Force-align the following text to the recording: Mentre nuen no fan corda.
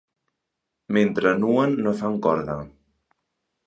Mentre 0.97 1.35
nuen 1.43 1.79
no 1.85 1.97
fan 2.03 2.19
corda. 2.27 2.61